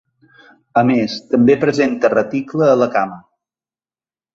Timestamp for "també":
1.35-1.57